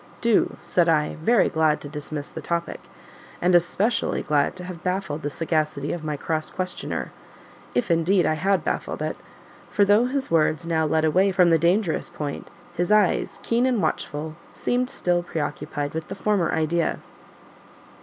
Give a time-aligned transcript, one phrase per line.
[0.19, 2.79] "Do," said I, very glad to dismiss the topic,
[3.39, 7.11] and especially glad to have baffled the sagacity of my cross questioner
[7.75, 9.15] if, indeed, I had baffled it;
[9.69, 13.79] for though his words now led away from the dangerous point, his eyes, keen and
[13.79, 16.97] watchful, seemed still preoccupied with the former idea.